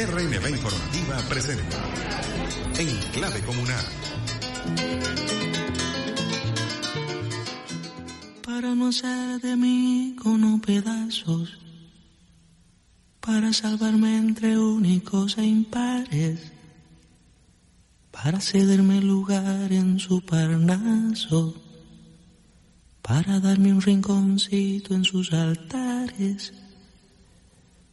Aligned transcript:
RNB 0.00 0.48
Informativa 0.48 1.18
presenta 1.28 1.76
En 2.78 2.88
Clave 3.12 3.42
Comunal. 3.42 3.84
Para 8.42 8.74
no 8.74 8.88
hacer 8.88 9.42
de 9.42 9.56
mí 9.56 10.16
con 10.22 10.58
pedazos, 10.62 11.58
para 13.20 13.52
salvarme 13.52 14.16
entre 14.16 14.58
únicos 14.58 15.36
e 15.36 15.44
impares, 15.44 16.50
para 18.10 18.40
cederme 18.40 19.02
lugar 19.02 19.70
en 19.70 19.98
su 19.98 20.22
parnaso, 20.22 21.54
para 23.02 23.38
darme 23.38 23.74
un 23.74 23.82
rinconcito 23.82 24.94
en 24.94 25.04
sus 25.04 25.30
altares 25.34 26.54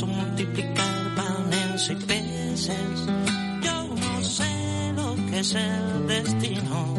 multiplicar 0.00 1.14
panes 1.14 1.90
y 1.90 1.94
peces. 2.06 3.06
Yo 3.62 3.88
no 3.94 4.22
sé 4.24 4.92
lo 4.96 5.14
que 5.28 5.40
es 5.40 5.54
el 5.54 6.06
destino. 6.06 6.94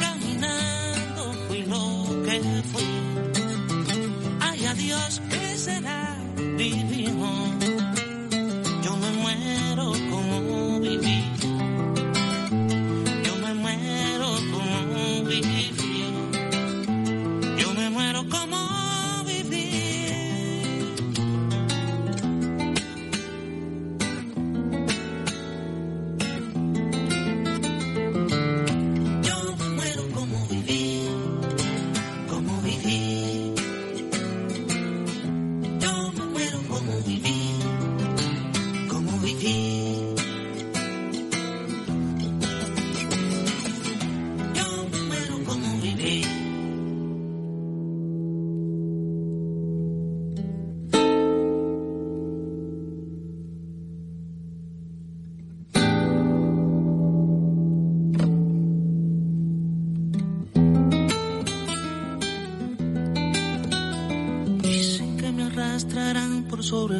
Caminando 0.00 1.32
fui 1.48 1.62
lo 1.62 2.22
que 2.26 2.40
fui. 2.72 2.90
Ay, 4.40 4.66
adiós, 4.66 5.22
que 5.30 5.56
será 5.56 5.91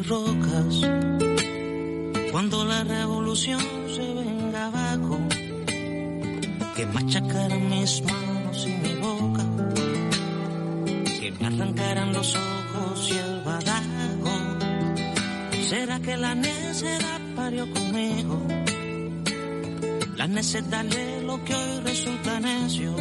rocas. 0.08 0.80
Cuando 2.30 2.64
la 2.64 2.84
revolución 2.84 3.60
se 3.94 4.14
venga 4.14 4.66
abajo, 4.66 5.18
que 6.76 6.86
machacaran 6.86 7.68
mis 7.68 8.02
manos 8.02 8.66
y 8.66 8.70
mi 8.70 8.94
boca, 8.94 9.44
que 11.20 11.32
me 11.38 11.46
arrancaran 11.46 12.12
los 12.12 12.34
ojos 12.34 13.08
y 13.10 13.18
el 13.18 13.40
badajo. 13.44 14.58
¿Será 15.68 16.00
que 16.00 16.16
la 16.16 16.34
necedad 16.34 17.20
parió 17.36 17.70
conmigo? 17.70 18.46
La 20.16 20.26
necedad 20.26 20.84
de 20.84 21.22
lo 21.22 21.42
que 21.44 21.54
hoy 21.54 21.80
resulta 21.84 22.40
necio. 22.40 22.94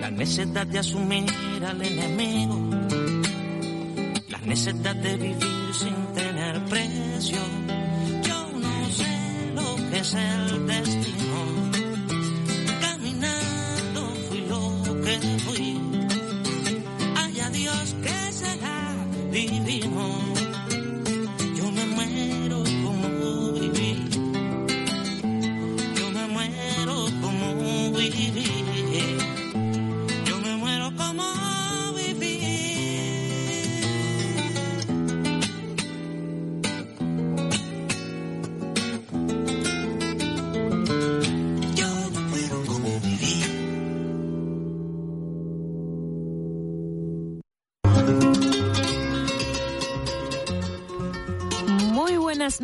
La 0.00 0.10
necedad 0.10 0.66
de 0.66 0.78
asumir 0.78 1.24
al 1.64 1.80
enemigo 1.82 2.73
necesidad 4.46 4.96
de 4.96 5.16
vivir 5.16 5.74
sin 5.74 5.94
tener 6.14 6.64
precio. 6.66 7.38
Yo 8.22 8.50
no 8.58 8.90
sé 8.90 9.52
lo 9.54 9.76
que 9.90 9.98
es 9.98 10.14
el 10.14 10.66
destino. 10.66 10.93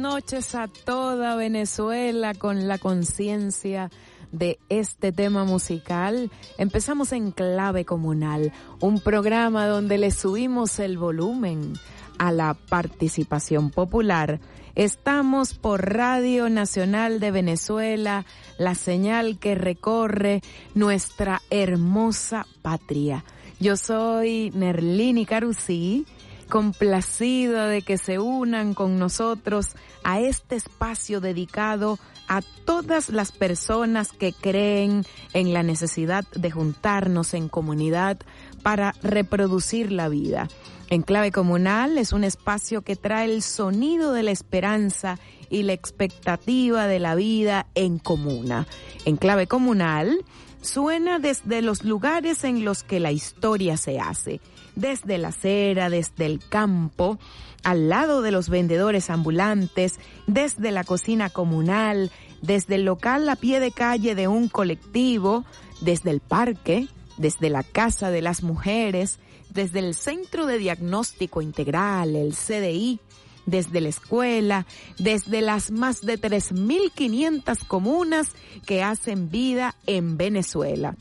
Noches 0.00 0.54
a 0.54 0.66
toda 0.66 1.36
Venezuela 1.36 2.34
con 2.34 2.66
la 2.66 2.78
conciencia 2.78 3.90
de 4.32 4.58
este 4.68 5.12
tema 5.12 5.44
musical. 5.44 6.30
Empezamos 6.58 7.12
en 7.12 7.30
Clave 7.30 7.84
Comunal, 7.84 8.52
un 8.80 9.00
programa 9.00 9.66
donde 9.66 9.98
le 9.98 10.10
subimos 10.10 10.78
el 10.78 10.98
volumen 10.98 11.74
a 12.18 12.32
la 12.32 12.54
participación 12.54 13.70
popular 13.70 14.40
Estamos 14.76 15.54
por 15.54 15.92
Radio 15.92 16.48
Nacional 16.48 17.18
de 17.18 17.32
Venezuela, 17.32 18.24
la 18.56 18.74
señal 18.74 19.38
que 19.38 19.54
recorre 19.54 20.42
nuestra 20.74 21.42
hermosa 21.50 22.46
patria. 22.62 23.24
Yo 23.58 23.76
soy 23.76 24.50
Nerlini 24.54 25.26
Carusí, 25.26 26.06
complacida 26.50 27.66
de 27.66 27.80
que 27.80 27.96
se 27.96 28.18
unan 28.18 28.74
con 28.74 28.98
nosotros 28.98 29.68
a 30.04 30.20
este 30.20 30.56
espacio 30.56 31.20
dedicado 31.20 31.98
a 32.28 32.42
todas 32.42 33.08
las 33.08 33.32
personas 33.32 34.12
que 34.12 34.32
creen 34.32 35.04
en 35.32 35.52
la 35.52 35.62
necesidad 35.62 36.24
de 36.34 36.50
juntarnos 36.50 37.34
en 37.34 37.48
comunidad 37.48 38.18
para 38.62 38.92
reproducir 39.02 39.90
la 39.90 40.08
vida. 40.08 40.48
En 40.90 41.02
clave 41.02 41.32
comunal 41.32 41.98
es 41.98 42.12
un 42.12 42.24
espacio 42.24 42.82
que 42.82 42.96
trae 42.96 43.24
el 43.32 43.42
sonido 43.42 44.12
de 44.12 44.24
la 44.24 44.32
esperanza 44.32 45.18
y 45.48 45.62
la 45.62 45.72
expectativa 45.72 46.86
de 46.86 46.98
la 46.98 47.14
vida 47.14 47.66
en 47.74 47.98
comuna. 47.98 48.66
En 49.04 49.16
clave 49.16 49.46
comunal 49.46 50.24
suena 50.60 51.18
desde 51.18 51.62
los 51.62 51.84
lugares 51.84 52.44
en 52.44 52.64
los 52.64 52.82
que 52.82 53.00
la 53.00 53.12
historia 53.12 53.76
se 53.76 53.98
hace, 53.98 54.40
desde 54.76 55.18
la 55.18 55.28
acera, 55.28 55.90
desde 55.90 56.26
el 56.26 56.40
campo, 56.48 57.18
al 57.62 57.88
lado 57.88 58.22
de 58.22 58.30
los 58.30 58.48
vendedores 58.48 59.10
ambulantes, 59.10 59.98
desde 60.26 60.70
la 60.70 60.84
cocina 60.84 61.30
comunal, 61.30 62.10
desde 62.42 62.76
el 62.76 62.84
local 62.84 63.28
a 63.28 63.36
pie 63.36 63.60
de 63.60 63.70
calle 63.70 64.14
de 64.14 64.28
un 64.28 64.48
colectivo, 64.48 65.44
desde 65.80 66.10
el 66.10 66.20
parque, 66.20 66.88
desde 67.16 67.50
la 67.50 67.62
Casa 67.62 68.10
de 68.10 68.22
las 68.22 68.42
Mujeres, 68.42 69.18
desde 69.50 69.80
el 69.80 69.94
Centro 69.94 70.46
de 70.46 70.58
Diagnóstico 70.58 71.42
Integral, 71.42 72.16
el 72.16 72.34
CDI, 72.34 73.00
desde 73.46 73.80
la 73.80 73.88
escuela, 73.88 74.66
desde 74.98 75.40
las 75.40 75.70
más 75.70 76.00
de 76.02 76.20
3.500 76.20 77.66
comunas 77.66 78.28
que 78.66 78.82
hacen 78.82 79.30
vida 79.30 79.74
en 79.86 80.16
Venezuela. 80.16 80.96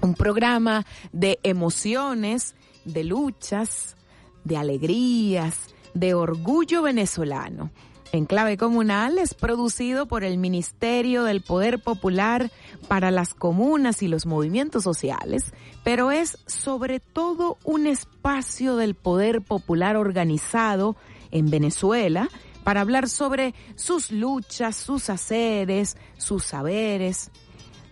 Un 0.00 0.14
programa 0.14 0.86
de 1.12 1.40
emociones, 1.42 2.54
de 2.84 3.04
luchas, 3.04 3.96
de 4.44 4.56
alegrías, 4.56 5.74
de 5.94 6.14
orgullo 6.14 6.82
venezolano. 6.82 7.70
En 8.10 8.24
clave 8.24 8.56
comunal 8.56 9.18
es 9.18 9.34
producido 9.34 10.06
por 10.06 10.24
el 10.24 10.38
Ministerio 10.38 11.24
del 11.24 11.42
Poder 11.42 11.78
Popular 11.78 12.50
para 12.88 13.10
las 13.10 13.34
comunas 13.34 14.02
y 14.02 14.08
los 14.08 14.24
movimientos 14.24 14.82
sociales, 14.82 15.52
pero 15.84 16.10
es 16.10 16.38
sobre 16.46 17.00
todo 17.00 17.58
un 17.64 17.86
espacio 17.86 18.76
del 18.76 18.94
poder 18.94 19.42
popular 19.42 19.96
organizado 19.98 20.96
en 21.30 21.50
Venezuela 21.50 22.28
para 22.64 22.80
hablar 22.80 23.08
sobre 23.08 23.54
sus 23.76 24.10
luchas, 24.10 24.76
sus 24.76 25.08
haceres, 25.10 25.96
sus 26.16 26.44
saberes, 26.44 27.30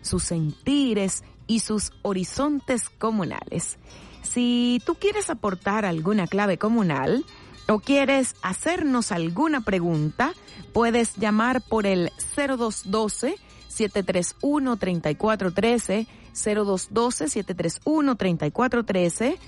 sus 0.02 0.22
sentires 0.22 1.24
y 1.46 1.60
sus 1.60 1.92
horizontes 2.02 2.88
comunales. 2.90 3.78
Si 4.22 4.82
tú 4.84 4.96
quieres 4.96 5.30
aportar 5.30 5.84
alguna 5.84 6.26
clave 6.26 6.58
comunal 6.58 7.24
o 7.68 7.78
quieres 7.78 8.34
hacernos 8.42 9.12
alguna 9.12 9.62
pregunta, 9.62 10.32
puedes 10.72 11.16
llamar 11.16 11.62
por 11.62 11.86
el 11.86 12.10
0212 12.36 13.36
731 13.68 14.76
3413 14.76 16.06
0212 16.34 17.28
731 17.28 18.16
3413 18.16 19.38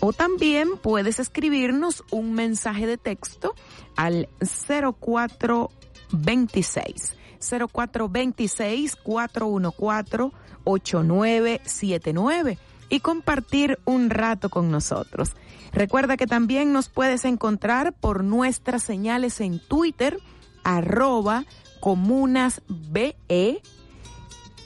o 0.00 0.12
también 0.12 0.76
puedes 0.76 1.20
escribirnos 1.20 2.02
un 2.10 2.32
mensaje 2.32 2.86
de 2.86 2.98
texto 2.98 3.54
al 3.96 4.28
0426 4.40 7.16
0426 7.40 8.96
414 8.96 10.30
8979 10.64 12.58
y 12.88 13.00
compartir 13.00 13.78
un 13.84 14.10
rato 14.10 14.50
con 14.50 14.70
nosotros. 14.70 15.30
Recuerda 15.72 16.16
que 16.16 16.26
también 16.26 16.72
nos 16.72 16.88
puedes 16.88 17.24
encontrar 17.24 17.92
por 17.92 18.24
nuestras 18.24 18.82
señales 18.82 19.40
en 19.40 19.60
Twitter, 19.60 20.18
arroba 20.64 21.44
comunasbe, 21.80 23.14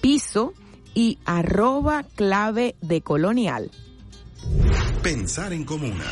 piso 0.00 0.54
y 0.94 1.18
arroba 1.26 2.04
clave 2.14 2.76
de 2.80 3.02
colonial. 3.02 3.70
Pensar 5.04 5.52
en 5.52 5.64
comuna. 5.64 6.06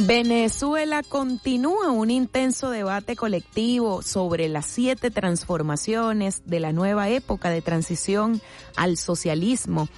Venezuela 0.00 1.04
continúa 1.04 1.92
un 1.92 2.10
intenso 2.10 2.70
debate 2.70 3.14
colectivo 3.14 4.02
sobre 4.02 4.48
las 4.48 4.66
siete 4.66 5.12
transformaciones 5.12 6.42
de 6.44 6.58
la 6.58 6.72
nueva 6.72 7.08
época 7.08 7.50
de 7.50 7.62
transición 7.62 8.42
al 8.74 8.96
socialismo. 8.96 9.88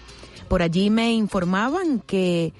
Por 0.51 0.61
allí 0.61 0.91
me 0.91 1.15
informaban 1.15 1.99
que 1.99 2.53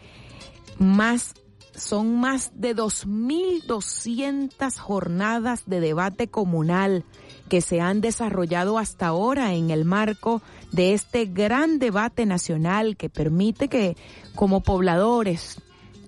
más 0.79 1.35
son 1.75 2.19
más 2.19 2.53
de 2.55 2.75
2.200 2.75 4.79
jornadas 4.79 5.65
de 5.67 5.81
debate 5.81 6.29
comunal 6.29 7.05
que 7.51 7.61
se 7.61 7.81
han 7.81 8.01
desarrollado 8.01 8.79
hasta 8.79 9.09
ahora 9.09 9.55
en 9.55 9.71
el 9.71 9.85
marco 9.85 10.41
de 10.71 10.95
este 10.95 11.27
gran 11.27 11.81
debate 11.81 12.25
nacional 12.25 12.97
que 12.97 13.11
permite 13.11 13.67
que 13.69 13.97
como 14.37 14.63
pobladores 14.63 15.61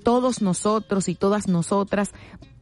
todos 0.05 0.41
nosotros 0.41 1.09
y 1.09 1.17
todas 1.17 1.49
nosotras 1.49 2.13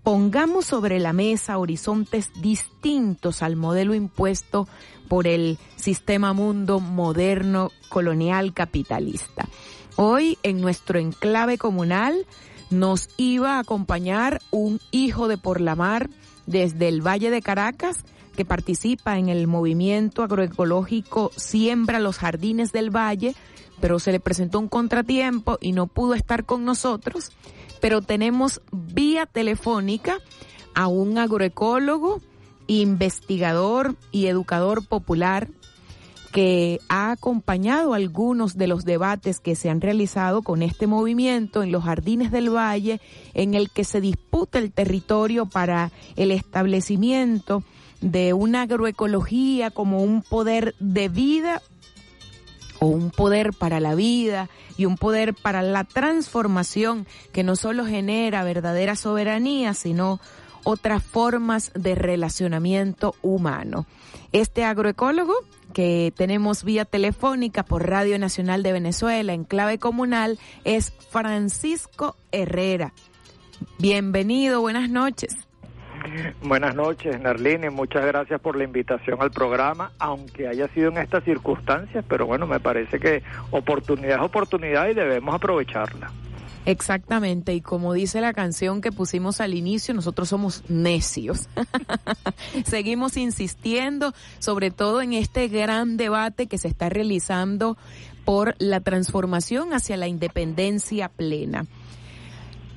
pongamos 0.03 0.65
sobre 0.65 0.99
la 0.99 1.13
mesa 1.13 1.59
horizontes 1.59 2.31
distintos 2.41 3.43
al 3.43 3.55
modelo 3.55 3.95
impuesto 3.95 4.67
por 5.09 5.27
el 5.27 5.59
sistema 5.77 6.33
mundo 6.33 6.81
moderno 6.81 7.71
colonial 7.91 8.55
capitalista. 8.55 9.47
Hoy 9.97 10.39
en 10.43 10.63
nuestro 10.63 10.99
enclave 10.99 11.59
comunal 11.59 12.25
nos 12.71 13.11
iba 13.19 13.57
a 13.57 13.59
acompañar 13.59 14.41
un 14.51 14.81
hijo 14.91 15.29
de 15.29 15.37
por 15.37 15.61
la 15.61 15.75
mar 15.75 16.09
desde 16.47 16.89
el 16.89 17.07
Valle 17.07 17.31
de 17.31 17.43
Caracas 17.43 17.99
que 18.37 18.45
participa 18.45 19.19
en 19.19 19.29
el 19.29 19.47
movimiento 19.47 20.23
agroecológico 20.23 21.31
Siembra 21.37 22.01
los 22.01 22.19
Jardines 22.19 22.73
del 22.73 22.95
Valle, 22.95 23.35
pero 23.81 23.99
se 23.99 24.13
le 24.13 24.21
presentó 24.21 24.59
un 24.59 24.69
contratiempo 24.69 25.59
y 25.61 25.73
no 25.73 25.87
pudo 25.87 26.15
estar 26.15 26.45
con 26.45 26.65
nosotros, 26.65 27.33
pero 27.81 28.03
tenemos 28.03 28.61
vía 28.73 29.27
telefónica 29.27 30.19
a 30.75 30.87
un 30.87 31.19
agroecólogo, 31.19 32.21
investigador 32.67 33.97
y 34.13 34.27
educador 34.27 34.87
popular 34.87 35.49
que 36.31 36.81
ha 36.89 37.11
acompañado 37.11 37.93
algunos 37.93 38.57
de 38.57 38.69
los 38.69 38.85
debates 38.85 39.41
que 39.41 39.57
se 39.57 39.69
han 39.69 39.81
realizado 39.81 40.43
con 40.43 40.63
este 40.63 40.87
movimiento 40.87 41.63
en 41.63 41.73
los 41.73 41.85
jardines 41.85 42.31
del 42.31 42.55
valle, 42.55 43.01
en 43.35 43.55
el 43.55 43.71
que 43.71 43.85
se 43.85 44.01
disputa 44.01 44.59
el 44.59 44.71
territorio 44.73 45.47
para 45.47 45.91
el 46.17 46.31
establecimiento 46.31 47.65
de 48.01 48.33
una 48.33 48.63
agroecología 48.63 49.71
como 49.71 50.03
un 50.03 50.23
poder 50.23 50.75
de 50.79 51.09
vida 51.09 51.63
o 52.79 52.87
un 52.87 53.11
poder 53.11 53.53
para 53.53 53.79
la 53.79 53.95
vida 53.95 54.49
y 54.77 54.87
un 54.87 54.97
poder 54.97 55.35
para 55.35 55.63
la 55.63 55.85
transformación 55.85 57.07
que 57.33 57.43
no 57.43 57.57
solo 57.57 57.85
genera 57.85 58.43
verdadera 58.43 58.97
soberanía, 58.97 59.75
sino 59.75 60.19
otras 60.65 61.03
formas 61.03 61.73
de 61.75 61.95
relacionamiento 61.95 63.15
humano. 63.23 63.87
Este 64.33 64.65
agroecólogo 64.65 65.35
que 65.73 66.13
tenemos 66.17 66.65
vía 66.65 66.85
telefónica 66.85 67.65
por 67.65 67.89
Radio 67.89 68.19
Nacional 68.19 68.63
de 68.63 68.73
Venezuela 68.73 69.33
en 69.33 69.45
clave 69.45 69.79
comunal 69.79 70.39
es 70.65 70.93
Francisco 71.11 72.17
Herrera. 72.33 72.93
Bienvenido, 73.79 74.61
buenas 74.61 74.89
noches. 74.89 75.50
Buenas 76.43 76.75
noches, 76.75 77.21
Narline. 77.21 77.71
Muchas 77.71 78.05
gracias 78.05 78.41
por 78.41 78.57
la 78.57 78.65
invitación 78.65 79.21
al 79.21 79.31
programa, 79.31 79.93
aunque 79.99 80.49
haya 80.49 80.69
sido 80.69 80.91
en 80.91 80.99
estas 80.99 81.25
circunstancias, 81.25 82.05
pero 82.09 82.27
bueno, 82.27 82.47
me 82.47 82.61
parece 82.61 82.99
que 82.99 83.23
oportunidad 83.51 84.19
es 84.19 84.23
oportunidad 84.23 84.89
y 84.89 84.95
debemos 84.95 85.35
aprovecharla. 85.35 86.11
Exactamente, 86.67 87.55
y 87.55 87.63
como 87.63 87.95
dice 87.95 88.21
la 88.21 88.35
canción 88.35 88.83
que 88.83 88.93
pusimos 88.93 89.41
al 89.41 89.55
inicio, 89.55 89.95
nosotros 89.95 90.29
somos 90.29 90.63
necios. 90.69 91.49
Seguimos 92.67 93.17
insistiendo, 93.17 94.13
sobre 94.39 94.71
todo 94.71 95.01
en 95.01 95.15
este 95.15 95.49
gran 95.49 95.97
debate 95.97 96.49
que 96.49 96.59
se 96.59 96.69
está 96.69 96.91
realizando 96.91 97.79
por 98.27 98.55
la 98.59 98.81
transformación 98.81 99.73
hacia 99.73 99.97
la 99.97 100.07
independencia 100.07 101.09
plena. 101.09 101.65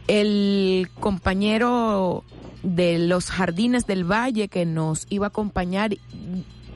El 0.07 0.89
compañero 0.99 2.23
de 2.63 2.97
los 2.97 3.29
jardines 3.29 3.85
del 3.85 4.09
valle 4.09 4.47
que 4.47 4.65
nos 4.65 5.05
iba 5.09 5.27
a 5.27 5.29
acompañar 5.29 5.91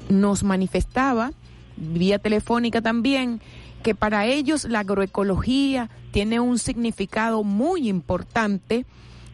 nos 0.10 0.44
manifestaba, 0.44 1.32
vía 1.76 2.20
telefónica 2.20 2.82
también, 2.82 3.42
que 3.84 3.96
para 3.96 4.26
ellos 4.26 4.66
la 4.66 4.80
agroecología 4.80 5.90
tiene 6.12 6.40
un 6.40 6.60
significado 6.60 7.44
muy 7.44 7.90
importante 7.90 8.86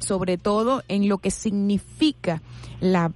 sobre 0.04 0.38
todo 0.38 0.84
en 0.88 1.08
lo 1.08 1.18
que 1.18 1.32
significa 1.32 2.42
la 2.80 3.12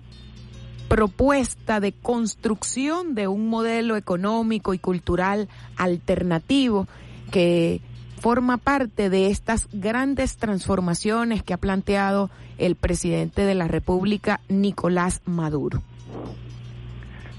propuesta 0.88 1.80
de 1.80 1.92
construcción 1.92 3.14
de 3.14 3.28
un 3.28 3.50
modelo 3.50 3.98
económico 3.98 4.74
y 4.74 4.80
cultural 4.80 5.50
alternativo 5.76 6.88
que 7.30 7.82
forma 8.18 8.58
parte 8.58 9.10
de 9.10 9.28
estas 9.28 9.68
grandes 9.72 10.38
transformaciones 10.38 11.44
que 11.44 11.54
ha 11.54 11.58
planteado 11.58 12.30
el 12.58 12.76
presidente 12.76 13.44
de 13.44 13.56
la 13.56 13.68
República, 13.68 14.40
Nicolás 14.50 15.22
Maduro. 15.26 15.82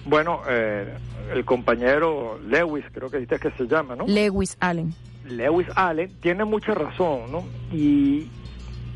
Bueno, 0.05 0.41
eh, 0.49 0.95
el 1.35 1.45
compañero 1.45 2.39
Lewis, 2.47 2.85
creo 2.93 3.11
que 3.11 3.19
dice 3.19 3.39
que 3.39 3.51
se 3.53 3.67
llama, 3.67 3.97
¿no? 3.97 4.07
Lewis 4.07 4.57
Allen. 4.61 4.95
Lewis 5.27 5.69
Allen 5.75 6.11
tiene 6.21 6.45
mucha 6.45 6.73
razón, 6.73 7.31
¿no? 7.31 7.45
Y, 7.71 8.31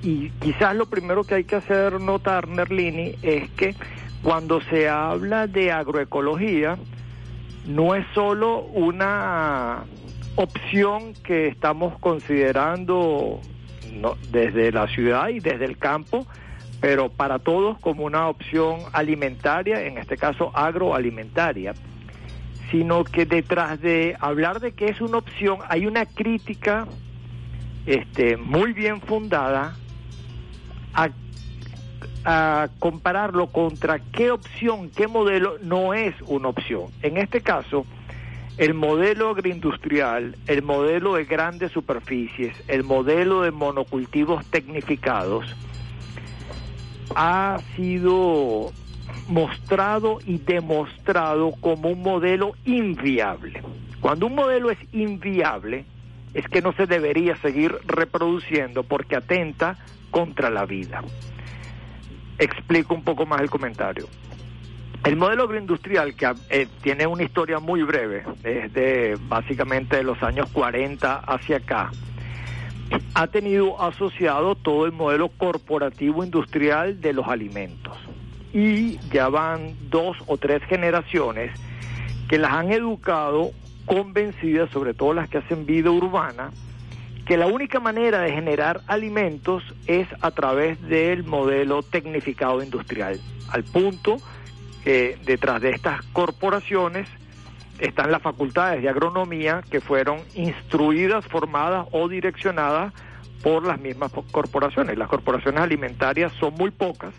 y 0.02 0.30
quizás 0.40 0.74
lo 0.74 0.86
primero 0.86 1.24
que 1.24 1.34
hay 1.34 1.44
que 1.44 1.56
hacer 1.56 2.00
notar, 2.00 2.48
Nerlini, 2.48 3.16
es 3.22 3.50
que 3.50 3.74
cuando 4.22 4.60
se 4.62 4.88
habla 4.88 5.46
de 5.46 5.72
agroecología, 5.72 6.78
no 7.66 7.94
es 7.94 8.06
solo 8.14 8.60
una 8.60 9.84
opción 10.36 11.14
que 11.22 11.48
estamos 11.48 11.98
considerando 11.98 13.40
desde 14.30 14.72
la 14.72 14.88
ciudad 14.88 15.28
y 15.28 15.40
desde 15.40 15.64
el 15.64 15.76
campo, 15.78 16.26
pero 16.80 17.10
para 17.10 17.38
todos 17.38 17.78
como 17.78 18.04
una 18.04 18.28
opción 18.28 18.80
alimentaria, 18.92 19.82
en 19.82 19.98
este 19.98 20.16
caso 20.16 20.50
agroalimentaria, 20.54 21.74
sino 22.70 23.04
que 23.04 23.26
detrás 23.26 23.80
de 23.80 24.16
hablar 24.18 24.60
de 24.60 24.72
que 24.72 24.88
es 24.88 25.00
una 25.00 25.18
opción 25.18 25.58
hay 25.68 25.86
una 25.86 26.06
crítica 26.06 26.86
este, 27.84 28.36
muy 28.36 28.72
bien 28.72 29.00
fundada 29.02 29.76
a, 30.94 31.10
a 32.24 32.68
compararlo 32.78 33.48
contra 33.48 33.98
qué 33.98 34.30
opción, 34.30 34.90
qué 34.90 35.06
modelo 35.06 35.58
no 35.62 35.92
es 35.92 36.14
una 36.22 36.48
opción. 36.48 36.86
En 37.02 37.18
este 37.18 37.42
caso, 37.42 37.84
el 38.58 38.74
modelo 38.74 39.30
agroindustrial, 39.30 40.36
el 40.46 40.62
modelo 40.62 41.14
de 41.14 41.24
grandes 41.24 41.72
superficies, 41.72 42.54
el 42.68 42.84
modelo 42.84 43.42
de 43.42 43.50
monocultivos 43.50 44.44
tecnificados, 44.46 45.46
ha 47.14 47.58
sido 47.76 48.72
mostrado 49.28 50.18
y 50.24 50.38
demostrado 50.38 51.52
como 51.60 51.90
un 51.90 52.02
modelo 52.02 52.52
inviable. 52.64 53.62
Cuando 54.00 54.26
un 54.26 54.34
modelo 54.34 54.70
es 54.70 54.78
inviable, 54.92 55.84
es 56.34 56.46
que 56.48 56.62
no 56.62 56.72
se 56.72 56.86
debería 56.86 57.36
seguir 57.36 57.74
reproduciendo 57.86 58.82
porque 58.82 59.16
atenta 59.16 59.78
contra 60.10 60.50
la 60.50 60.64
vida. 60.64 61.02
Explico 62.38 62.94
un 62.94 63.04
poco 63.04 63.26
más 63.26 63.40
el 63.40 63.50
comentario. 63.50 64.08
El 65.04 65.16
modelo 65.16 65.44
agroindustrial, 65.44 66.14
que 66.14 66.32
eh, 66.50 66.68
tiene 66.80 67.08
una 67.08 67.24
historia 67.24 67.58
muy 67.58 67.82
breve, 67.82 68.22
desde 68.40 69.16
básicamente 69.26 69.96
de 69.96 70.04
los 70.04 70.22
años 70.22 70.48
40 70.52 71.18
hacia 71.18 71.56
acá, 71.56 71.90
ha 73.14 73.26
tenido 73.26 73.82
asociado 73.82 74.54
todo 74.54 74.86
el 74.86 74.92
modelo 74.92 75.28
corporativo 75.28 76.22
industrial 76.22 77.00
de 77.00 77.14
los 77.14 77.26
alimentos. 77.26 77.96
Y 78.52 78.98
ya 79.10 79.28
van 79.28 79.74
dos 79.90 80.16
o 80.26 80.36
tres 80.36 80.62
generaciones 80.68 81.50
que 82.28 82.38
las 82.38 82.52
han 82.52 82.70
educado 82.70 83.50
convencidas, 83.86 84.70
sobre 84.70 84.94
todo 84.94 85.14
las 85.14 85.28
que 85.28 85.38
hacen 85.38 85.66
vida 85.66 85.90
urbana, 85.90 86.50
que 87.26 87.36
la 87.36 87.48
única 87.48 87.80
manera 87.80 88.20
de 88.20 88.30
generar 88.30 88.82
alimentos 88.86 89.64
es 89.88 90.06
a 90.20 90.30
través 90.30 90.80
del 90.82 91.24
modelo 91.24 91.82
tecnificado 91.82 92.62
industrial, 92.62 93.18
al 93.50 93.64
punto 93.64 94.18
detrás 94.84 95.60
de 95.60 95.70
estas 95.70 96.02
corporaciones 96.12 97.08
están 97.78 98.10
las 98.10 98.22
facultades 98.22 98.82
de 98.82 98.88
agronomía 98.88 99.62
que 99.70 99.80
fueron 99.80 100.20
instruidas, 100.34 101.24
formadas 101.26 101.86
o 101.90 102.08
direccionadas 102.08 102.92
por 103.42 103.66
las 103.66 103.80
mismas 103.80 104.12
corporaciones. 104.30 104.96
Las 104.96 105.08
corporaciones 105.08 105.60
alimentarias 105.60 106.32
son 106.38 106.54
muy 106.54 106.70
pocas 106.70 107.12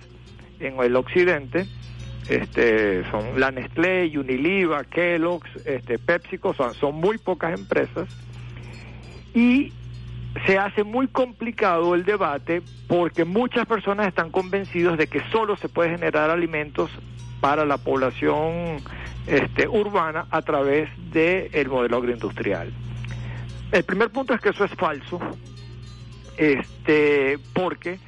en 0.59 0.79
el 0.81 0.95
occidente, 0.95 1.65
este, 2.29 3.03
son 3.11 3.39
la 3.39 3.51
Nestlé, 3.51 4.17
Uniliva, 4.17 4.83
Kellogg's, 4.85 5.49
este, 5.65 5.99
PepsiCo, 5.99 6.53
son, 6.53 6.73
son 6.73 6.95
muy 6.95 7.17
pocas 7.17 7.59
empresas 7.59 8.07
y 9.33 9.73
se 10.45 10.57
hace 10.57 10.83
muy 10.83 11.07
complicado 11.07 11.93
el 11.93 12.05
debate 12.05 12.61
porque 12.87 13.25
muchas 13.25 13.65
personas 13.67 14.07
están 14.07 14.31
convencidos 14.31 14.97
de 14.97 15.07
que 15.07 15.21
solo 15.31 15.57
se 15.57 15.69
puede 15.69 15.91
generar 15.91 16.29
alimentos 16.29 16.89
para 17.43 17.65
la 17.65 17.77
población 17.77 18.77
este, 19.27 19.67
urbana 19.67 20.27
a 20.31 20.41
través 20.43 20.89
del 21.11 21.67
modelo 21.67 21.97
agroindustrial. 21.97 22.71
El 23.73 23.83
primer 23.83 24.11
punto 24.11 24.33
es 24.33 24.39
que 24.39 24.51
eso 24.51 24.63
es 24.63 24.71
falso, 24.75 25.19
este, 26.37 27.37
porque 27.53 27.99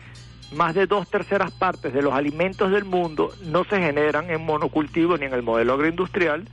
más 0.54 0.74
de 0.74 0.88
dos 0.88 1.10
terceras 1.10 1.52
partes 1.52 1.94
de 1.94 2.02
los 2.02 2.14
alimentos 2.14 2.72
del 2.72 2.86
mundo 2.86 3.34
no 3.44 3.66
se 3.66 3.78
generan 3.82 4.30
en 4.30 4.46
monocultivo 4.46 5.18
ni 5.18 5.26
en 5.26 5.34
el 5.34 5.44
modelo 5.44 5.74
agroindustrial, 5.74 6.48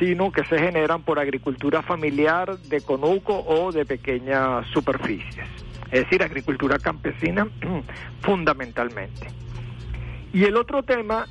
sino 0.00 0.32
que 0.32 0.42
se 0.46 0.58
generan 0.58 1.02
por 1.02 1.20
agricultura 1.20 1.82
familiar 1.82 2.58
de 2.58 2.80
conuco 2.80 3.44
o 3.46 3.70
de 3.70 3.84
pequeñas 3.84 4.66
superficies, 4.72 5.46
es 5.92 6.02
decir, 6.02 6.24
agricultura 6.24 6.80
campesina 6.80 7.46
fundamentalmente. 8.22 9.28
Y 10.32 10.42
el 10.46 10.56
otro 10.56 10.82
tema 10.82 11.28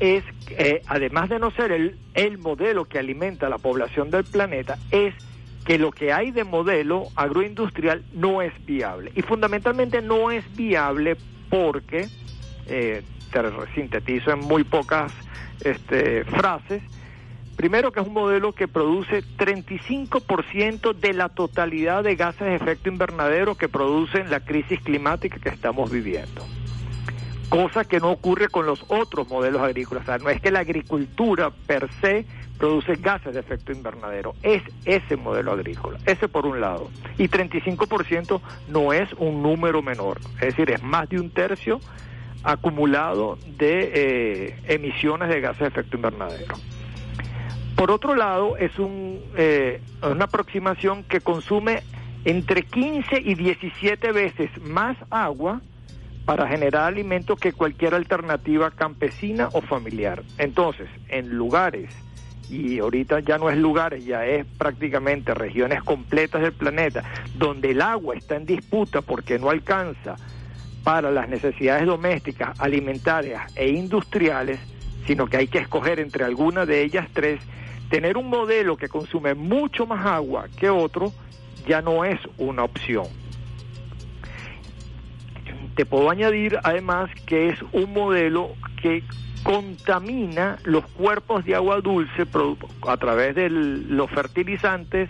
es, 0.00 0.24
eh, 0.50 0.82
además 0.86 1.28
de 1.28 1.38
no 1.38 1.50
ser 1.50 1.72
el, 1.72 1.98
el 2.14 2.38
modelo 2.38 2.84
que 2.84 2.98
alimenta 2.98 3.46
a 3.46 3.50
la 3.50 3.58
población 3.58 4.10
del 4.10 4.24
planeta, 4.24 4.78
es 4.90 5.14
que 5.64 5.78
lo 5.78 5.90
que 5.90 6.12
hay 6.12 6.30
de 6.30 6.44
modelo 6.44 7.08
agroindustrial 7.14 8.02
no 8.14 8.40
es 8.40 8.52
viable. 8.64 9.12
Y 9.14 9.22
fundamentalmente 9.22 10.00
no 10.00 10.30
es 10.30 10.44
viable 10.56 11.16
porque, 11.50 12.08
eh, 12.66 13.02
te 13.30 13.40
sintetizo 13.74 14.30
en 14.30 14.40
muy 14.40 14.64
pocas 14.64 15.12
este, 15.60 16.24
frases, 16.24 16.82
primero 17.56 17.92
que 17.92 18.00
es 18.00 18.06
un 18.06 18.14
modelo 18.14 18.52
que 18.52 18.68
produce 18.68 19.22
35% 19.36 20.94
de 20.94 21.12
la 21.12 21.28
totalidad 21.28 22.02
de 22.02 22.16
gases 22.16 22.46
de 22.46 22.54
efecto 22.54 22.88
invernadero 22.88 23.54
que 23.54 23.68
producen 23.68 24.30
la 24.30 24.40
crisis 24.40 24.80
climática 24.80 25.38
que 25.38 25.50
estamos 25.50 25.90
viviendo 25.90 26.46
cosa 27.48 27.84
que 27.84 28.00
no 28.00 28.10
ocurre 28.10 28.48
con 28.48 28.66
los 28.66 28.84
otros 28.88 29.28
modelos 29.28 29.62
agrícolas. 29.62 30.02
O 30.02 30.06
sea, 30.06 30.18
no 30.18 30.30
es 30.30 30.40
que 30.40 30.50
la 30.50 30.60
agricultura 30.60 31.50
per 31.50 31.88
se 32.00 32.26
produce 32.58 32.96
gases 32.96 33.34
de 33.34 33.40
efecto 33.40 33.72
invernadero, 33.72 34.34
es 34.42 34.62
ese 34.84 35.16
modelo 35.16 35.52
agrícola, 35.52 35.98
ese 36.06 36.28
por 36.28 36.44
un 36.44 36.60
lado. 36.60 36.90
Y 37.16 37.28
35% 37.28 38.40
no 38.68 38.92
es 38.92 39.12
un 39.14 39.42
número 39.42 39.80
menor, 39.80 40.18
es 40.34 40.56
decir, 40.56 40.70
es 40.70 40.82
más 40.82 41.08
de 41.08 41.20
un 41.20 41.30
tercio 41.30 41.80
acumulado 42.42 43.38
de 43.56 43.92
eh, 43.94 44.56
emisiones 44.64 45.28
de 45.28 45.40
gases 45.40 45.60
de 45.60 45.66
efecto 45.68 45.96
invernadero. 45.96 46.56
Por 47.76 47.92
otro 47.92 48.16
lado, 48.16 48.56
es 48.56 48.76
un, 48.78 49.20
eh, 49.36 49.80
una 50.02 50.24
aproximación 50.24 51.04
que 51.04 51.20
consume 51.20 51.82
entre 52.24 52.62
15 52.62 53.20
y 53.20 53.34
17 53.34 54.10
veces 54.12 54.50
más 54.62 54.96
agua 55.10 55.60
para 56.28 56.46
generar 56.46 56.84
alimentos 56.84 57.40
que 57.40 57.54
cualquier 57.54 57.94
alternativa 57.94 58.70
campesina 58.70 59.48
o 59.54 59.62
familiar. 59.62 60.22
Entonces, 60.36 60.86
en 61.08 61.30
lugares, 61.30 61.88
y 62.50 62.80
ahorita 62.80 63.20
ya 63.20 63.38
no 63.38 63.48
es 63.48 63.56
lugares, 63.56 64.04
ya 64.04 64.26
es 64.26 64.44
prácticamente 64.44 65.32
regiones 65.32 65.82
completas 65.82 66.42
del 66.42 66.52
planeta, 66.52 67.02
donde 67.34 67.70
el 67.70 67.80
agua 67.80 68.14
está 68.14 68.36
en 68.36 68.44
disputa 68.44 69.00
porque 69.00 69.38
no 69.38 69.48
alcanza 69.48 70.16
para 70.84 71.10
las 71.10 71.30
necesidades 71.30 71.86
domésticas, 71.86 72.60
alimentarias 72.60 73.50
e 73.56 73.70
industriales, 73.70 74.60
sino 75.06 75.28
que 75.28 75.38
hay 75.38 75.48
que 75.48 75.60
escoger 75.60 75.98
entre 75.98 76.24
alguna 76.24 76.66
de 76.66 76.82
ellas 76.82 77.08
tres, 77.14 77.40
tener 77.88 78.18
un 78.18 78.28
modelo 78.28 78.76
que 78.76 78.90
consume 78.90 79.32
mucho 79.32 79.86
más 79.86 80.04
agua 80.04 80.48
que 80.58 80.68
otro 80.68 81.10
ya 81.66 81.80
no 81.80 82.04
es 82.04 82.20
una 82.36 82.64
opción. 82.64 83.06
Te 85.78 85.86
puedo 85.86 86.10
añadir 86.10 86.58
además 86.64 87.08
que 87.24 87.50
es 87.50 87.58
un 87.70 87.92
modelo 87.92 88.50
que 88.82 89.04
contamina 89.44 90.58
los 90.64 90.84
cuerpos 90.88 91.44
de 91.44 91.54
agua 91.54 91.80
dulce 91.80 92.26
a 92.88 92.96
través 92.96 93.36
de 93.36 93.48
los 93.48 94.10
fertilizantes 94.10 95.08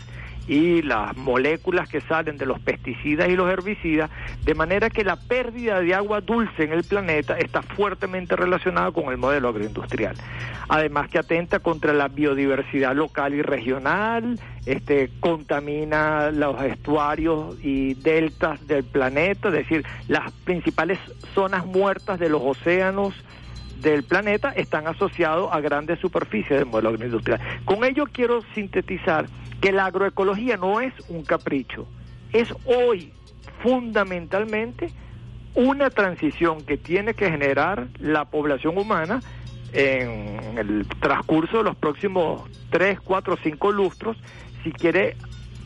y 0.48 0.82
las 0.82 1.16
moléculas 1.16 1.88
que 1.88 2.00
salen 2.00 2.38
de 2.38 2.46
los 2.46 2.58
pesticidas 2.58 3.28
y 3.28 3.36
los 3.36 3.50
herbicidas, 3.50 4.10
de 4.44 4.54
manera 4.54 4.88
que 4.90 5.04
la 5.04 5.16
pérdida 5.16 5.80
de 5.80 5.94
agua 5.94 6.22
dulce 6.22 6.64
en 6.64 6.72
el 6.72 6.84
planeta 6.84 7.38
está 7.38 7.62
fuertemente 7.62 8.34
relacionada 8.34 8.90
con 8.90 9.12
el 9.12 9.18
modelo 9.18 9.48
agroindustrial. 9.48 10.16
Además 10.70 11.08
que 11.08 11.18
atenta 11.18 11.60
contra 11.60 11.92
la 11.92 12.08
biodiversidad 12.08 12.94
local 12.94 13.34
y 13.34 13.42
regional, 13.42 14.40
este, 14.66 15.10
contamina 15.20 16.30
los 16.30 16.60
estuarios 16.62 17.56
y 17.62 17.94
deltas 17.94 18.66
del 18.66 18.84
planeta, 18.84 19.48
es 19.48 19.54
decir, 19.54 19.84
las 20.08 20.32
principales 20.44 20.98
zonas 21.34 21.66
muertas 21.66 22.18
de 22.18 22.28
los 22.28 22.42
océanos, 22.42 23.14
del 23.80 24.02
planeta 24.02 24.50
están 24.50 24.86
asociados 24.88 25.50
a 25.52 25.60
grandes 25.60 26.00
superficies 26.00 26.58
del 26.58 26.66
modelo 26.66 26.90
agroindustrial. 26.90 27.40
Con 27.64 27.84
ello 27.84 28.06
quiero 28.10 28.42
sintetizar 28.54 29.26
que 29.60 29.72
la 29.72 29.86
agroecología 29.86 30.56
no 30.56 30.80
es 30.80 30.92
un 31.08 31.24
capricho, 31.24 31.86
es 32.32 32.52
hoy 32.64 33.12
fundamentalmente 33.62 34.90
una 35.54 35.90
transición 35.90 36.62
que 36.62 36.76
tiene 36.76 37.14
que 37.14 37.30
generar 37.30 37.88
la 37.98 38.26
población 38.26 38.78
humana 38.78 39.20
en 39.72 40.56
el 40.56 40.86
transcurso 41.00 41.58
de 41.58 41.64
los 41.64 41.76
próximos 41.76 42.48
3, 42.70 43.00
4, 43.00 43.38
5 43.42 43.72
lustros 43.72 44.16
si 44.62 44.72
quiere 44.72 45.16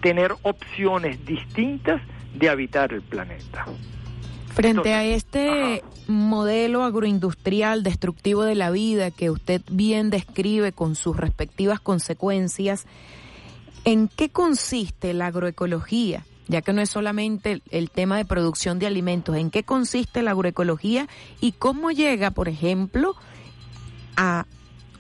tener 0.01 0.35
opciones 0.43 1.25
distintas 1.25 2.01
de 2.35 2.49
habitar 2.49 2.93
el 2.93 3.03
planeta. 3.03 3.67
Frente 4.55 4.93
a 4.93 5.05
este 5.05 5.83
modelo 6.09 6.83
agroindustrial 6.85 7.83
destructivo 7.83 8.43
de 8.43 8.55
la 8.55 8.71
vida 8.71 9.11
que 9.11 9.31
usted 9.31 9.63
bien 9.71 10.11
describe 10.11 10.73
con 10.73 10.95
sus 10.95 11.17
respectivas 11.17 11.81
consecuencias, 11.81 12.87
¿En 13.85 14.07
qué 14.09 14.31
consiste 14.31 15.13
la 15.13 15.27
agroecología? 15.27 16.25
Ya 16.47 16.63
que 16.63 16.73
no 16.73 16.83
es 16.83 16.91
solamente 16.91 17.63
el, 17.71 17.91
tema 17.91 18.17
de 18.17 18.25
producción 18.25 18.79
de 18.79 18.87
alimentos, 18.87 19.37
¿en 19.37 19.51
qué 19.51 19.65
consiste 19.65 20.23
la 20.23 20.33
agroecología 20.33 21.09
y 21.41 21.53
cómo 21.53 21.91
llega, 21.91 22.31
por 22.31 22.49
ejemplo, 22.49 23.15
a 24.17 24.47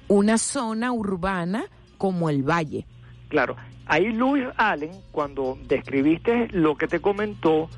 una 0.08 0.38
zona 0.38 0.92
urbana 0.92 1.64
como 1.98 2.28
el 2.28 2.42
valle? 2.42 2.86
Claro, 3.28 3.56
ahí 3.86 4.12
Luis 4.12 4.44
Allen, 4.56 4.92
cuando 5.12 5.58
describiste 5.68 6.48
lo 6.52 6.76
que 6.76 6.88
te 6.88 7.00
comentó, 7.00 7.68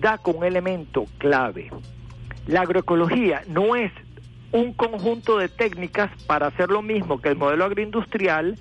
da 0.00 0.18
con 0.18 0.36
un 0.38 0.44
elemento 0.44 1.04
clave. 1.18 1.70
La 2.46 2.62
agroecología 2.62 3.42
no 3.48 3.76
es 3.76 3.92
un 4.52 4.72
conjunto 4.72 5.38
de 5.38 5.48
técnicas 5.48 6.10
para 6.26 6.46
hacer 6.46 6.70
lo 6.70 6.80
mismo 6.80 7.20
que 7.20 7.28
el 7.28 7.36
modelo 7.36 7.64
agroindustrial, 7.64 8.58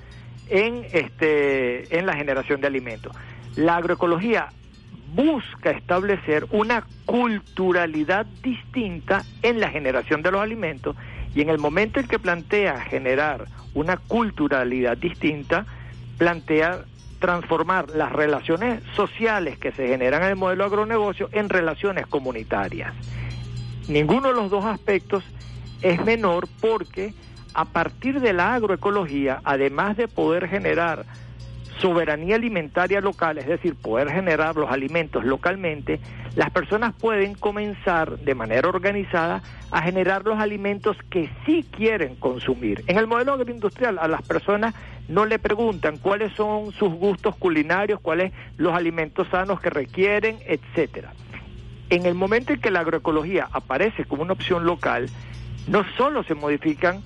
en, 0.50 0.86
este, 0.92 1.98
en 1.98 2.06
la 2.06 2.15
generación 2.15 2.62
de 2.62 2.68
alimentos. 2.68 3.15
La 3.56 3.77
agroecología 3.77 4.50
busca 5.13 5.72
establecer 5.72 6.46
una 6.51 6.86
culturalidad 7.06 8.25
distinta 8.44 9.24
en 9.42 9.60
la 9.60 9.70
generación 9.70 10.22
de 10.22 10.32
los 10.32 10.42
alimentos 10.42 10.96
y 11.34 11.42
en 11.42 11.50
el 11.50 11.58
momento 11.58 12.00
en 12.00 12.08
que 12.08 12.20
plantea 12.20 12.82
generar 12.82 13.46
una 13.74 13.98
culturalidad 13.98 14.98
distinta, 14.98 15.65
plantea 16.18 16.86
transformar 17.20 17.89
las 17.89 18.12
relaciones 18.12 18.82
sociales 18.96 19.58
que 19.58 19.72
se 19.72 19.88
generan 19.88 20.24
en 20.24 20.30
el 20.30 20.36
modelo 20.36 20.65
agronegocio 20.65 21.30
en 21.32 21.50
relaciones 21.50 22.08
comunitarias. 22.08 22.94
Ninguno 23.88 24.30
de 24.30 24.34
los 24.34 24.50
dos 24.50 24.65
aspectos 24.65 25.24
es 25.82 26.04
menor 26.04 26.48
porque 26.60 27.13
a 27.55 27.65
partir 27.65 28.19
de 28.19 28.33
la 28.33 28.53
agroecología, 28.53 29.39
además 29.43 29.95
de 29.95 30.07
poder 30.07 30.47
generar 30.47 31.05
soberanía 31.79 32.35
alimentaria 32.35 33.01
local, 33.01 33.38
es 33.38 33.47
decir, 33.47 33.75
poder 33.75 34.12
generar 34.12 34.55
los 34.55 34.69
alimentos 34.69 35.25
localmente, 35.25 36.00
las 36.35 36.50
personas 36.50 36.93
pueden 36.93 37.33
comenzar 37.33 38.17
de 38.19 38.35
manera 38.35 38.67
organizada 38.67 39.41
a 39.71 39.81
generar 39.81 40.25
los 40.25 40.38
alimentos 40.38 40.97
que 41.09 41.29
sí 41.45 41.65
quieren 41.71 42.15
consumir. 42.15 42.83
En 42.88 42.97
el 42.97 43.07
modelo 43.07 43.33
agroindustrial 43.33 44.00
a 44.00 44.07
las 44.07 44.21
personas 44.21 44.75
no 45.07 45.25
le 45.25 45.39
preguntan 45.39 45.97
cuáles 45.97 46.33
son 46.33 46.71
sus 46.74 46.93
gustos 46.93 47.35
culinarios, 47.38 48.00
cuáles 48.01 48.33
los 48.57 48.74
alimentos 48.74 49.27
sanos 49.29 49.59
que 49.62 49.69
requieren, 49.69 50.39
etcétera. 50.45 51.13
En 51.89 52.05
el 52.05 52.15
momento 52.15 52.53
en 52.53 52.59
que 52.59 52.71
la 52.71 52.81
agroecología 52.81 53.47
aparece 53.51 54.05
como 54.05 54.24
una 54.24 54.33
opción 54.33 54.65
local, 54.65 55.09
no 55.67 55.85
solo 55.97 56.24
se 56.24 56.35
modifican 56.35 57.01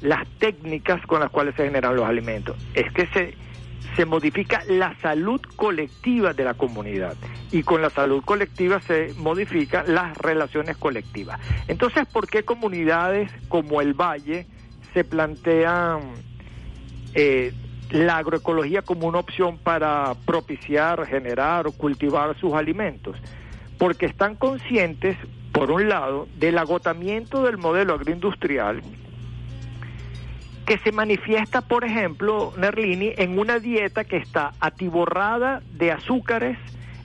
las 0.00 0.26
técnicas 0.38 1.04
con 1.06 1.20
las 1.20 1.30
cuales 1.30 1.54
se 1.54 1.64
generan 1.64 1.96
los 1.96 2.06
alimentos, 2.06 2.56
es 2.74 2.90
que 2.92 3.06
se, 3.08 3.34
se 3.96 4.04
modifica 4.04 4.62
la 4.68 4.96
salud 5.00 5.40
colectiva 5.56 6.32
de 6.32 6.44
la 6.44 6.54
comunidad 6.54 7.16
y 7.50 7.62
con 7.62 7.82
la 7.82 7.90
salud 7.90 8.22
colectiva 8.24 8.80
se 8.80 9.14
modifican 9.16 9.92
las 9.92 10.16
relaciones 10.18 10.76
colectivas. 10.76 11.40
Entonces, 11.66 12.06
¿por 12.06 12.28
qué 12.28 12.44
comunidades 12.44 13.30
como 13.48 13.80
el 13.80 13.94
Valle 13.94 14.46
se 14.94 15.04
plantean 15.04 16.00
eh, 17.14 17.52
la 17.90 18.18
agroecología 18.18 18.82
como 18.82 19.06
una 19.08 19.18
opción 19.18 19.58
para 19.58 20.14
propiciar, 20.26 21.06
generar 21.06 21.66
o 21.66 21.72
cultivar 21.72 22.38
sus 22.38 22.52
alimentos? 22.52 23.16
Porque 23.78 24.06
están 24.06 24.34
conscientes, 24.34 25.16
por 25.52 25.70
un 25.70 25.88
lado, 25.88 26.28
del 26.36 26.58
agotamiento 26.58 27.44
del 27.44 27.56
modelo 27.56 27.94
agroindustrial 27.94 28.82
que 30.68 30.76
se 30.76 30.92
manifiesta, 30.92 31.62
por 31.62 31.82
ejemplo, 31.82 32.52
Nerlini, 32.58 33.14
en 33.16 33.38
una 33.38 33.58
dieta 33.58 34.04
que 34.04 34.18
está 34.18 34.52
atiborrada 34.60 35.62
de 35.72 35.92
azúcares, 35.92 36.58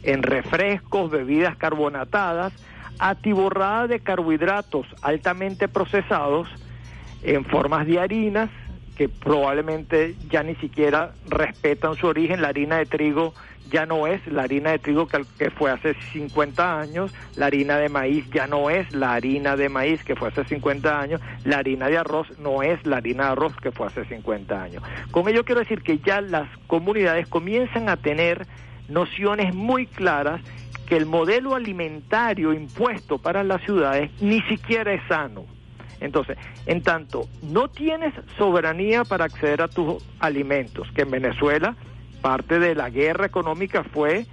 en 0.04 0.22
refrescos, 0.22 1.10
bebidas 1.10 1.56
carbonatadas, 1.56 2.52
atiborrada 3.00 3.88
de 3.88 4.02
carbohidratos 4.02 4.86
altamente 5.02 5.70
procesados 5.70 6.50
en 7.22 7.46
formas 7.46 7.88
de 7.88 8.02
harinas 8.02 8.50
que 8.98 9.08
probablemente 9.08 10.16
ya 10.30 10.44
ni 10.44 10.56
siquiera 10.56 11.14
respetan 11.30 11.96
su 11.96 12.08
origen. 12.08 12.42
La 12.42 12.50
harina 12.50 12.80
de 12.80 12.86
trigo 12.86 13.34
ya 13.72 13.86
no 13.86 14.08
es 14.08 14.26
la 14.28 14.44
harina 14.44 14.72
de 14.72 14.80
trigo 14.80 15.08
que, 15.08 15.50
fue 15.52 15.72
hace 15.72 15.96
50 16.12 16.80
años, 16.80 17.14
la 17.36 17.48
harina 17.48 17.78
de 17.78 17.90
maíz 17.90 18.26
ya 18.32 18.48
no 18.48 18.70
es 18.70 18.94
la 18.94 19.14
harina 19.14 19.56
de 19.56 19.70
maíz 19.70 20.04
que 20.04 20.16
fue 20.16 20.30
hace 20.30 20.44
50 20.44 21.00
años, 21.00 21.22
la 21.44 21.58
harina 21.58 21.88
de 21.88 21.98
arroz 21.98 22.28
no 22.40 22.62
es 22.64 22.86
la 22.86 22.98
harina 22.98 23.26
de 23.26 23.32
arroz 23.32 23.56
que 23.58 23.72
fue 23.72 23.88
hace 23.88 24.06
50 24.06 24.62
años. 24.62 24.84
Con 25.12 25.28
ello 25.28 25.44
quiero 25.44 25.62
decir 25.62 25.82
que 25.82 26.00
ya 26.00 26.22
las 26.22 26.48
comunidades 26.68 27.28
comienzan 27.28 27.90
a 27.90 27.98
tener 27.98 28.46
nociones 28.90 29.56
muy 29.56 29.88
claras 29.88 30.42
que 30.88 30.98
el 30.98 31.06
modelo 31.06 31.56
alimentario 31.56 32.54
impuesto 32.54 33.18
para 33.18 33.44
las 33.44 33.62
ciudades 33.64 34.12
ni 34.22 34.42
siquiera 34.42 34.94
es 34.94 35.02
sano. 35.08 35.46
Entonces, 36.00 36.38
en 36.66 36.82
tanto 36.84 37.30
no 37.42 37.70
tienes 37.70 38.14
soberanía 38.38 39.06
para 39.06 39.26
acceder 39.26 39.62
a 39.62 39.70
tus 39.70 40.04
alimentos, 40.20 40.92
que 40.94 41.04
en 41.04 41.12
Venezuela 41.12 41.76
parte 42.24 42.58
de 42.58 42.74
la 42.74 42.90
guerra 42.90 43.26
económica 43.26 43.84
fue 43.84 44.26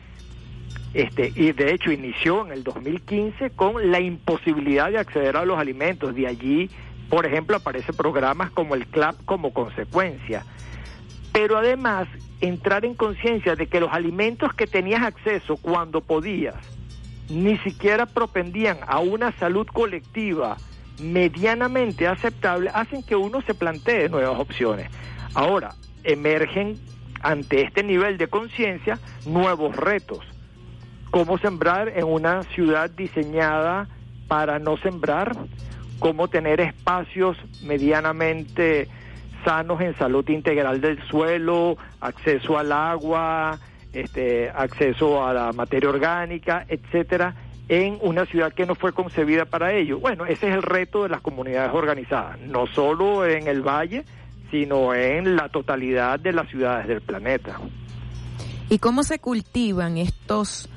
este 0.94 1.32
y 1.34 1.52
de 1.52 1.74
hecho 1.74 1.90
inició 1.90 2.46
en 2.46 2.52
el 2.52 2.62
2015 2.62 3.50
con 3.50 3.90
la 3.90 4.00
imposibilidad 4.00 4.90
de 4.90 4.98
acceder 4.98 5.36
a 5.36 5.44
los 5.44 5.58
alimentos. 5.58 6.14
De 6.14 6.28
allí, 6.28 6.70
por 7.08 7.26
ejemplo, 7.26 7.56
aparecen 7.56 7.96
programas 7.96 8.50
como 8.52 8.76
el 8.76 8.86
CLAP 8.86 9.16
como 9.24 9.52
consecuencia. 9.52 10.46
Pero 11.32 11.58
además, 11.58 12.06
entrar 12.40 12.84
en 12.84 12.94
conciencia 12.94 13.56
de 13.56 13.66
que 13.66 13.80
los 13.80 13.92
alimentos 13.92 14.54
que 14.54 14.68
tenías 14.68 15.02
acceso 15.02 15.56
cuando 15.56 16.00
podías 16.00 16.56
ni 17.28 17.58
siquiera 17.58 18.06
propendían 18.06 18.78
a 18.86 19.00
una 19.00 19.32
salud 19.32 19.66
colectiva 19.66 20.56
medianamente 21.00 22.06
aceptable, 22.06 22.70
hacen 22.72 23.02
que 23.02 23.16
uno 23.16 23.40
se 23.42 23.54
plantee 23.54 24.08
nuevas 24.08 24.38
opciones. 24.38 24.90
Ahora, 25.34 25.74
emergen 26.04 26.78
ante 27.20 27.62
este 27.62 27.82
nivel 27.82 28.18
de 28.18 28.28
conciencia 28.28 28.98
nuevos 29.26 29.76
retos. 29.76 30.20
Cómo 31.10 31.38
sembrar 31.38 31.88
en 31.88 32.04
una 32.04 32.42
ciudad 32.44 32.90
diseñada 32.90 33.88
para 34.28 34.58
no 34.58 34.76
sembrar, 34.76 35.36
cómo 35.98 36.28
tener 36.28 36.60
espacios 36.60 37.36
medianamente 37.62 38.88
sanos 39.44 39.80
en 39.80 39.96
salud 39.96 40.28
integral 40.28 40.80
del 40.80 41.02
suelo, 41.08 41.76
acceso 42.00 42.58
al 42.58 42.72
agua, 42.72 43.58
este, 43.92 44.50
acceso 44.50 45.24
a 45.24 45.32
la 45.32 45.52
materia 45.52 45.88
orgánica, 45.88 46.64
etcétera, 46.68 47.34
en 47.68 47.98
una 48.02 48.26
ciudad 48.26 48.52
que 48.52 48.66
no 48.66 48.74
fue 48.74 48.92
concebida 48.92 49.44
para 49.44 49.72
ello. 49.72 49.98
Bueno, 49.98 50.26
ese 50.26 50.48
es 50.48 50.54
el 50.54 50.62
reto 50.62 51.04
de 51.04 51.08
las 51.08 51.20
comunidades 51.20 51.72
organizadas, 51.72 52.38
no 52.40 52.66
solo 52.66 53.26
en 53.26 53.46
el 53.46 53.62
valle, 53.62 54.04
sino 54.50 54.94
en 54.94 55.36
la 55.36 55.48
totalidad 55.48 56.18
de 56.18 56.32
las 56.32 56.48
ciudades 56.48 56.88
del 56.88 57.00
planeta. 57.00 57.58
¿Y 58.68 58.78
cómo 58.78 59.02
se 59.02 59.18
cultivan 59.18 59.98
estos 59.98 60.68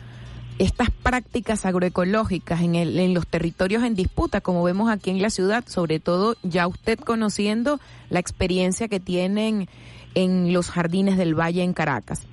estas 0.60 0.92
prácticas 0.92 1.66
agroecológicas 1.66 2.62
en, 2.62 2.76
el, 2.76 3.00
en 3.00 3.14
los 3.14 3.28
territorios 3.28 3.84
en 3.84 3.96
disputa, 3.96 4.42
como 4.42 4.64
vemos 4.64 4.90
aquí 4.90 5.10
en 5.10 5.22
la 5.22 5.30
ciudad, 5.30 5.64
sobre 5.68 6.00
todo 6.00 6.36
ya 6.44 6.68
usted 6.68 7.00
conociendo 7.00 7.80
la 8.10 8.20
experiencia 8.20 8.88
que 8.88 9.00
tienen 9.00 9.68
en 10.16 10.54
los 10.54 10.70
jardines 10.70 11.18
del 11.18 11.34
Valle 11.34 11.64
en 11.64 11.74
Caracas? 11.74 12.28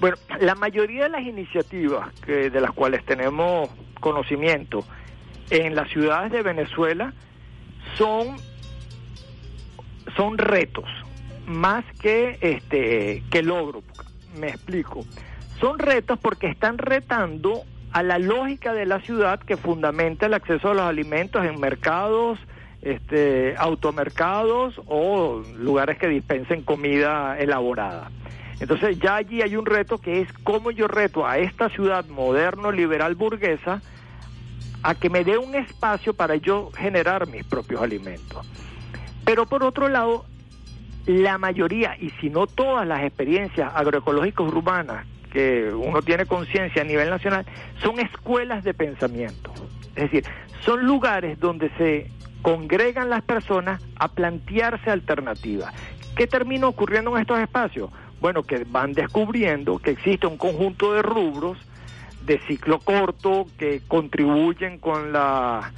Bueno, 0.00 0.16
la 0.40 0.54
mayoría 0.54 1.04
de 1.04 1.10
las 1.10 1.22
iniciativas 1.22 2.12
que, 2.20 2.50
de 2.50 2.60
las 2.60 2.72
cuales 2.72 3.04
tenemos 3.04 3.68
conocimiento 4.00 4.84
en 5.50 5.74
las 5.74 5.88
ciudades 5.90 6.32
de 6.32 6.42
Venezuela 6.42 7.12
son, 7.96 8.36
son 10.16 10.38
retos, 10.38 10.84
más 11.46 11.84
que, 12.00 12.38
este, 12.40 13.22
que 13.30 13.42
logro. 13.42 13.82
Me 14.38 14.48
explico. 14.48 15.04
Son 15.60 15.78
retos 15.78 16.18
porque 16.18 16.48
están 16.48 16.78
retando 16.78 17.62
a 17.92 18.02
la 18.02 18.18
lógica 18.18 18.72
de 18.72 18.86
la 18.86 19.00
ciudad 19.00 19.38
que 19.40 19.56
fundamenta 19.56 20.26
el 20.26 20.34
acceso 20.34 20.70
a 20.70 20.74
los 20.74 20.82
alimentos 20.82 21.44
en 21.44 21.60
mercados, 21.60 22.38
este, 22.82 23.54
automercados 23.56 24.80
o 24.86 25.42
lugares 25.56 25.96
que 25.98 26.08
dispensen 26.08 26.62
comida 26.62 27.38
elaborada. 27.38 28.10
Entonces 28.60 28.98
ya 28.98 29.16
allí 29.16 29.42
hay 29.42 29.56
un 29.56 29.66
reto 29.66 29.98
que 29.98 30.20
es 30.20 30.32
cómo 30.42 30.70
yo 30.70 30.88
reto 30.88 31.26
a 31.26 31.38
esta 31.38 31.68
ciudad 31.68 32.04
moderno, 32.06 32.72
liberal, 32.72 33.14
burguesa, 33.14 33.80
a 34.82 34.94
que 34.94 35.08
me 35.08 35.24
dé 35.24 35.38
un 35.38 35.54
espacio 35.54 36.14
para 36.14 36.36
yo 36.36 36.70
generar 36.76 37.26
mis 37.26 37.44
propios 37.44 37.80
alimentos. 37.80 38.46
Pero 39.24 39.46
por 39.46 39.64
otro 39.64 39.88
lado, 39.88 40.24
la 41.06 41.38
mayoría, 41.38 41.96
y 42.00 42.10
si 42.20 42.30
no 42.30 42.46
todas 42.46 42.86
las 42.86 43.02
experiencias 43.02 43.72
agroecológicas 43.74 44.46
urbanas 44.46 45.06
que 45.32 45.72
uno 45.74 46.00
tiene 46.02 46.26
conciencia 46.26 46.82
a 46.82 46.84
nivel 46.84 47.10
nacional, 47.10 47.44
son 47.82 47.98
escuelas 47.98 48.64
de 48.64 48.72
pensamiento. 48.72 49.52
Es 49.96 50.04
decir, 50.04 50.24
son 50.60 50.86
lugares 50.86 51.38
donde 51.40 51.70
se 51.76 52.10
congregan 52.42 53.10
las 53.10 53.22
personas 53.22 53.82
a 53.96 54.08
plantearse 54.08 54.90
alternativas. 54.90 55.74
¿Qué 56.16 56.26
termina 56.26 56.68
ocurriendo 56.68 57.14
en 57.16 57.22
estos 57.22 57.38
espacios? 57.40 57.90
Bueno, 58.20 58.42
que 58.42 58.64
van 58.64 58.92
descubriendo 58.92 59.78
que 59.78 59.90
existe 59.90 60.26
un 60.26 60.36
conjunto 60.36 60.92
de 60.92 61.02
rubros 61.02 61.58
de 62.24 62.38
ciclo 62.46 62.78
corto 62.78 63.46
que 63.58 63.82
contribuyen 63.86 64.78
con 64.78 65.12
la 65.12 65.72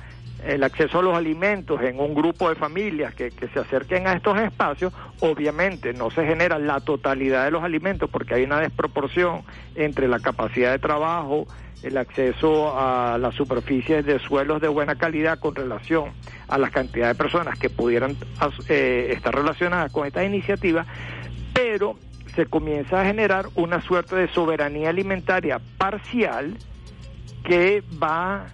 el 0.44 0.62
acceso 0.62 0.98
a 0.98 1.02
los 1.02 1.16
alimentos 1.16 1.80
en 1.82 1.98
un 1.98 2.14
grupo 2.14 2.48
de 2.48 2.54
familias 2.54 3.14
que, 3.14 3.30
que, 3.30 3.48
se 3.48 3.58
acerquen 3.58 4.06
a 4.06 4.12
estos 4.12 4.38
espacios, 4.38 4.92
obviamente 5.20 5.92
no 5.92 6.10
se 6.10 6.24
genera 6.26 6.58
la 6.58 6.80
totalidad 6.80 7.44
de 7.44 7.50
los 7.50 7.64
alimentos 7.64 8.08
porque 8.10 8.34
hay 8.34 8.44
una 8.44 8.60
desproporción 8.60 9.42
entre 9.74 10.08
la 10.08 10.20
capacidad 10.20 10.72
de 10.72 10.78
trabajo, 10.78 11.46
el 11.82 11.96
acceso 11.96 12.78
a 12.78 13.18
las 13.18 13.34
superficies 13.34 14.04
de 14.04 14.18
suelos 14.18 14.60
de 14.60 14.68
buena 14.68 14.96
calidad 14.96 15.38
con 15.38 15.54
relación 15.54 16.12
a 16.48 16.58
la 16.58 16.70
cantidad 16.70 17.08
de 17.08 17.14
personas 17.14 17.58
que 17.58 17.70
pudieran 17.70 18.16
eh, 18.68 19.12
estar 19.12 19.34
relacionadas 19.34 19.92
con 19.92 20.06
esta 20.06 20.24
iniciativa, 20.24 20.86
pero 21.54 21.96
se 22.34 22.46
comienza 22.46 23.00
a 23.00 23.04
generar 23.04 23.46
una 23.54 23.80
suerte 23.80 24.16
de 24.16 24.28
soberanía 24.28 24.90
alimentaria 24.90 25.60
parcial 25.78 26.56
que 27.44 27.82
va 28.02 28.46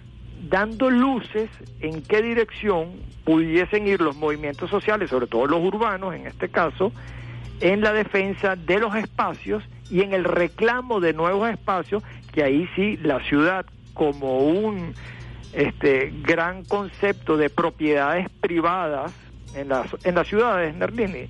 dando 0.49 0.89
luces 0.89 1.49
en 1.79 2.01
qué 2.01 2.21
dirección 2.21 2.91
pudiesen 3.23 3.87
ir 3.87 4.01
los 4.01 4.15
movimientos 4.15 4.69
sociales, 4.69 5.09
sobre 5.09 5.27
todo 5.27 5.47
los 5.47 5.61
urbanos 5.61 6.13
en 6.13 6.27
este 6.27 6.49
caso, 6.49 6.91
en 7.59 7.81
la 7.81 7.93
defensa 7.93 8.55
de 8.55 8.79
los 8.79 8.95
espacios 8.95 9.63
y 9.89 10.01
en 10.01 10.13
el 10.13 10.23
reclamo 10.23 10.99
de 10.99 11.13
nuevos 11.13 11.49
espacios, 11.49 12.03
que 12.31 12.43
ahí 12.43 12.67
sí 12.75 12.97
la 12.97 13.19
ciudad 13.21 13.65
como 13.93 14.39
un 14.39 14.93
este 15.53 16.11
gran 16.23 16.63
concepto 16.65 17.37
de 17.37 17.49
propiedades 17.49 18.27
privadas 18.41 19.13
en 19.55 19.69
las 19.69 19.87
en 20.03 20.15
las 20.15 20.27
ciudades 20.27 20.75
Nerlini, 20.75 21.27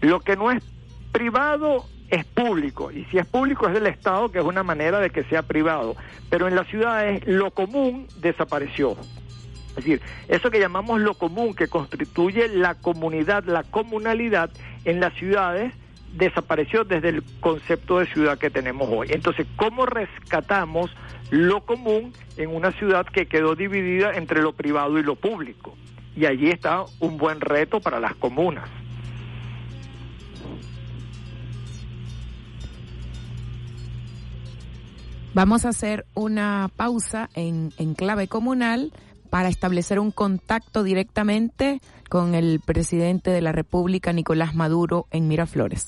lo 0.00 0.20
que 0.20 0.36
no 0.36 0.52
es 0.52 0.62
privado 1.10 1.84
es 2.10 2.24
público, 2.24 2.90
y 2.90 3.04
si 3.06 3.18
es 3.18 3.26
público 3.26 3.68
es 3.68 3.74
del 3.74 3.86
Estado, 3.86 4.30
que 4.30 4.38
es 4.38 4.44
una 4.44 4.62
manera 4.62 4.98
de 4.98 5.10
que 5.10 5.22
sea 5.24 5.42
privado, 5.42 5.96
pero 6.28 6.48
en 6.48 6.54
las 6.54 6.66
ciudades 6.68 7.26
lo 7.26 7.52
común 7.52 8.08
desapareció. 8.20 8.96
Es 9.70 9.76
decir, 9.76 10.00
eso 10.28 10.50
que 10.50 10.58
llamamos 10.58 11.00
lo 11.00 11.14
común, 11.14 11.54
que 11.54 11.68
constituye 11.68 12.48
la 12.48 12.74
comunidad, 12.74 13.44
la 13.44 13.62
comunalidad 13.62 14.50
en 14.84 14.98
las 14.98 15.14
ciudades, 15.14 15.72
desapareció 16.14 16.82
desde 16.82 17.10
el 17.10 17.22
concepto 17.38 18.00
de 18.00 18.06
ciudad 18.06 18.36
que 18.36 18.50
tenemos 18.50 18.88
hoy. 18.90 19.08
Entonces, 19.10 19.46
¿cómo 19.54 19.86
rescatamos 19.86 20.90
lo 21.30 21.60
común 21.60 22.12
en 22.36 22.54
una 22.54 22.72
ciudad 22.72 23.06
que 23.06 23.26
quedó 23.26 23.54
dividida 23.54 24.12
entre 24.14 24.42
lo 24.42 24.52
privado 24.52 24.98
y 24.98 25.04
lo 25.04 25.14
público? 25.14 25.76
Y 26.16 26.26
allí 26.26 26.50
está 26.50 26.84
un 26.98 27.16
buen 27.16 27.40
reto 27.40 27.80
para 27.80 28.00
las 28.00 28.16
comunas. 28.16 28.68
Vamos 35.32 35.64
a 35.64 35.68
hacer 35.68 36.06
una 36.14 36.70
pausa 36.74 37.30
en, 37.34 37.72
en 37.78 37.94
clave 37.94 38.26
comunal 38.26 38.92
para 39.30 39.48
establecer 39.48 40.00
un 40.00 40.10
contacto 40.10 40.82
directamente 40.82 41.80
con 42.08 42.34
el 42.34 42.60
presidente 42.60 43.30
de 43.30 43.40
la 43.40 43.52
República, 43.52 44.12
Nicolás 44.12 44.56
Maduro, 44.56 45.06
en 45.12 45.28
Miraflores. 45.28 45.86